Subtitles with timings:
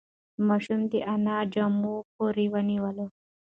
[0.47, 2.97] ماشوم د انا په جامو پورې ونیول.